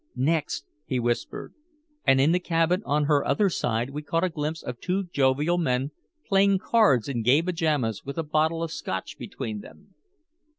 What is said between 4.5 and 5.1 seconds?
of two